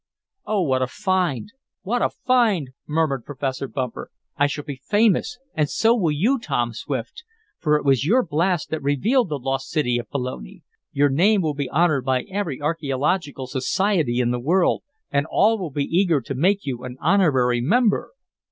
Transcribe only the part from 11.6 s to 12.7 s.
honored by every